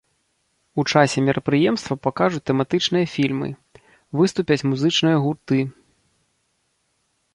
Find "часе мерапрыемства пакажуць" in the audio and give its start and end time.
0.93-2.41